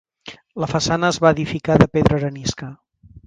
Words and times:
La 0.63 0.69
façana 0.71 1.11
es 1.15 1.19
va 1.25 1.33
edificar 1.37 1.77
de 1.83 1.89
pedra 1.97 2.19
arenisca. 2.21 2.71